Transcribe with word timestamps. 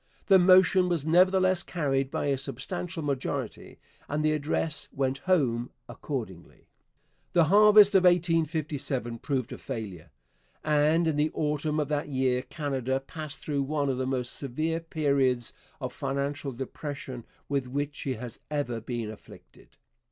The 0.25 0.39
motion 0.39 0.89
was 0.89 1.05
nevertheless 1.05 1.61
carried 1.61 2.09
by 2.09 2.25
a 2.25 2.35
substantial 2.39 3.03
majority, 3.03 3.77
and 4.09 4.25
the 4.25 4.31
address 4.31 4.87
went 4.91 5.19
home 5.29 5.69
accordingly. 5.87 6.65
The 7.33 7.43
harvest 7.53 7.93
of 7.93 8.05
1857 8.05 9.19
proved 9.19 9.51
a 9.51 9.59
failure, 9.59 10.09
and 10.63 11.05
in 11.07 11.17
the 11.17 11.29
autumn 11.35 11.79
of 11.79 11.87
that 11.89 12.07
year 12.09 12.41
Canada 12.41 12.99
passed 12.99 13.41
through 13.41 13.61
one 13.61 13.89
of 13.89 13.99
the 13.99 14.07
most 14.07 14.35
severe 14.35 14.79
periods 14.79 15.53
of 15.79 15.93
financial 15.93 16.51
depression 16.51 17.23
with 17.47 17.67
which 17.67 17.95
she 17.95 18.15
has 18.15 18.39
ever 18.49 18.81
been 18.81 19.11
afflicted. 19.11 19.77